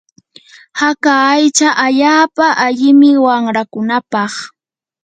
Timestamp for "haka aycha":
0.79-1.69